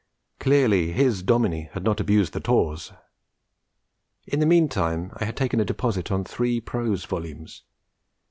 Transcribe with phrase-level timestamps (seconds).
[0.39, 2.91] Clearly his Dominie had not abused the taws.
[4.25, 7.61] In the meantime I had taken a deposit on three prose volumes.